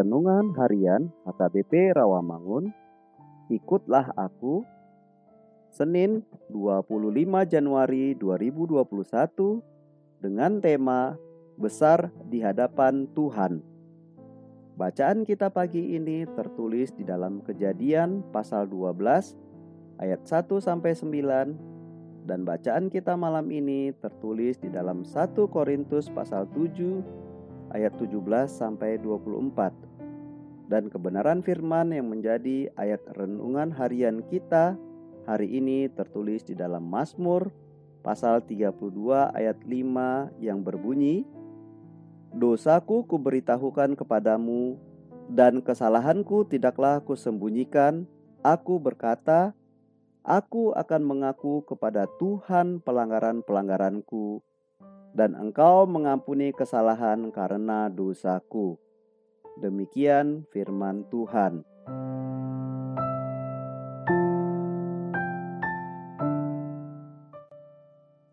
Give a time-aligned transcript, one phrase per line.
[0.00, 2.72] Renungan Harian HKBP Rawamangun
[3.52, 4.64] Ikutlah Aku
[5.68, 6.88] Senin 25
[7.44, 8.80] Januari 2021
[10.24, 11.20] dengan tema
[11.60, 13.60] Besar di hadapan Tuhan.
[14.80, 19.36] Bacaan kita pagi ini tertulis di dalam Kejadian pasal 12
[20.00, 26.48] ayat 1 sampai 9 dan bacaan kita malam ini tertulis di dalam 1 Korintus pasal
[26.56, 28.16] 7 ayat 17
[28.48, 29.89] sampai 24
[30.70, 34.78] dan kebenaran firman yang menjadi ayat renungan harian kita
[35.26, 37.50] hari ini tertulis di dalam Mazmur
[38.06, 38.78] pasal 32
[39.34, 41.26] ayat 5 yang berbunyi
[42.30, 44.78] Dosaku kuberitahukan kepadamu
[45.26, 48.06] dan kesalahanku tidaklah kusembunyikan
[48.46, 49.50] aku berkata
[50.22, 54.38] aku akan mengaku kepada Tuhan pelanggaran-pelanggaranku
[55.10, 58.78] dan engkau mengampuni kesalahan karena dosaku.
[59.58, 61.66] Demikian firman Tuhan.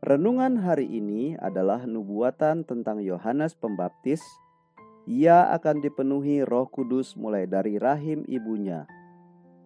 [0.00, 4.24] Renungan hari ini adalah nubuatan tentang Yohanes Pembaptis.
[5.04, 8.88] Ia akan dipenuhi Roh Kudus mulai dari rahim ibunya.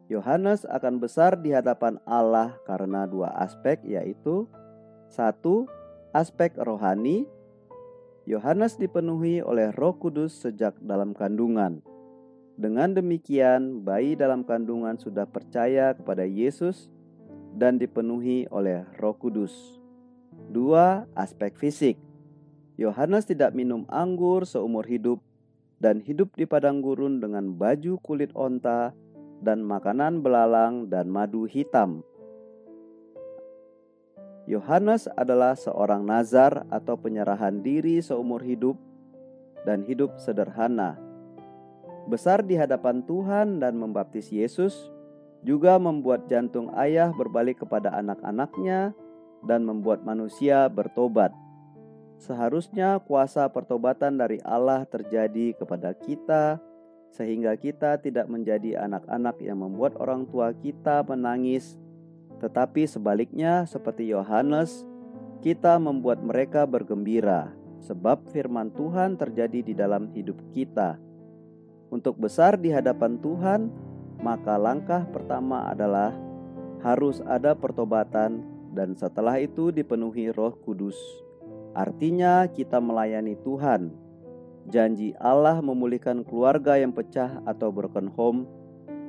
[0.07, 4.47] Yohanes akan besar di hadapan Allah karena dua aspek yaitu
[5.11, 5.67] satu
[6.15, 7.27] aspek rohani,
[8.27, 11.79] Yohanes dipenuhi oleh Roh Kudus sejak dalam kandungan.
[12.59, 16.91] Dengan demikian, bayi dalam kandungan sudah percaya kepada Yesus
[17.55, 19.79] dan dipenuhi oleh Roh Kudus.
[20.51, 22.03] Dua, aspek fisik.
[22.75, 25.23] Yohanes tidak minum anggur seumur hidup
[25.79, 28.91] dan hidup di padang gurun dengan baju kulit onta
[29.39, 32.03] dan makanan belalang dan madu hitam.
[34.47, 38.79] Yohanes adalah seorang nazar atau penyerahan diri seumur hidup
[39.67, 40.95] dan hidup sederhana.
[42.07, 44.95] Besar di hadapan Tuhan dan membaptis Yesus
[45.43, 48.95] juga membuat jantung ayah berbalik kepada anak-anaknya
[49.43, 51.35] dan membuat manusia bertobat.
[52.23, 56.63] Seharusnya kuasa pertobatan dari Allah terjadi kepada kita
[57.11, 61.75] sehingga kita tidak menjadi anak-anak yang membuat orang tua kita menangis
[62.43, 64.85] tetapi sebaliknya, seperti Yohanes,
[65.41, 71.01] kita membuat mereka bergembira, sebab firman Tuhan terjadi di dalam hidup kita.
[71.89, 73.71] Untuk besar di hadapan Tuhan,
[74.21, 76.13] maka langkah pertama adalah
[76.85, 78.45] harus ada pertobatan,
[78.77, 80.99] dan setelah itu dipenuhi Roh Kudus.
[81.73, 83.93] Artinya, kita melayani Tuhan.
[84.67, 88.45] Janji Allah memulihkan keluarga yang pecah atau broken home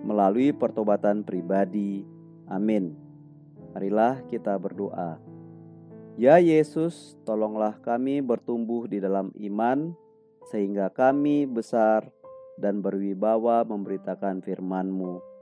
[0.05, 2.05] melalui pertobatan pribadi.
[2.45, 3.06] Amin.
[3.75, 5.17] Marilah kita berdoa.
[6.17, 9.93] Ya Yesus, tolonglah kami bertumbuh di dalam iman,
[10.49, 12.09] sehingga kami besar
[12.57, 15.36] dan berwibawa memberitakan firman-Mu.